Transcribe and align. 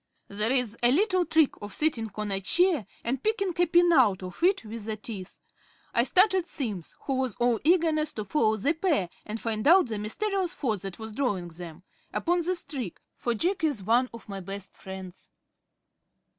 There 0.29 0.51
is 0.51 0.75
a 0.81 0.91
little 0.91 1.25
trick 1.25 1.51
of 1.61 1.75
sitting 1.75 2.09
on 2.15 2.31
a 2.31 2.41
chair 2.41 2.87
and 3.03 3.21
picking 3.21 3.49
a 3.55 3.65
pin 3.67 3.93
out 3.93 4.23
of 4.23 4.41
it 4.41 4.65
with 4.65 4.85
the 4.85 4.97
teeth. 4.97 5.39
I 5.93 6.05
started 6.05 6.47
Simms 6.47 6.95
who 7.01 7.17
was 7.17 7.35
all 7.35 7.59
eagerness 7.63 8.11
to 8.13 8.25
follow 8.25 8.57
the 8.57 8.73
pair, 8.73 9.11
and 9.27 9.39
find 9.39 9.67
out 9.67 9.89
the 9.89 9.99
mysterious 9.99 10.55
force 10.55 10.81
that 10.81 10.97
was 10.97 11.11
drawing 11.11 11.49
them 11.49 11.83
upon 12.11 12.41
this 12.41 12.63
trick, 12.63 12.99
for 13.15 13.35
Jack 13.35 13.63
is 13.63 13.83
one 13.83 14.09
of 14.11 14.27
my 14.27 14.39
best 14.39 14.73
friends. 14.73 15.29